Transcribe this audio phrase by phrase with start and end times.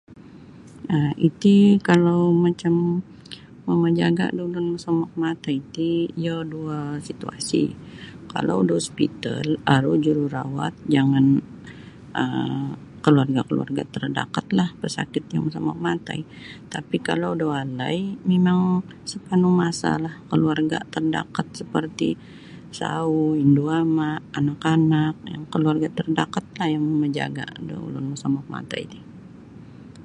[0.95, 1.57] um Iti
[1.89, 2.73] kalau macam
[3.67, 5.89] mamajaga da ulun masomok matai ti
[6.21, 7.63] iyo duo satuasi
[8.33, 11.25] kalau da hospital aru jururawat jangan
[12.21, 12.63] um
[13.05, 16.19] keluarga-keluarga terdakatlah pesakit yang mosomok matai
[16.73, 17.97] tapi kalau da walai
[18.29, 18.61] mimang
[19.11, 22.09] sepanuh masa lah keluarga terdekat seperti
[22.79, 24.09] sauh, indu ama
[24.39, 25.13] anak-anak
[25.53, 28.99] keluarga terdekatlah yang mamajaga da ulum mosomok natai ti.